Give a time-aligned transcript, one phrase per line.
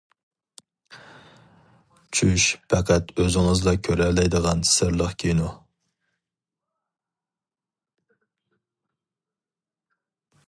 [2.19, 5.51] چۈش پەقەت ئۆزىڭىزلا كۆرەلەيدىغان سىرلىق كىنو.